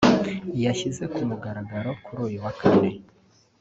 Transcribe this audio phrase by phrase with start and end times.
[0.63, 2.89] yashyize ku mugaragaro kuri uyu wa Kane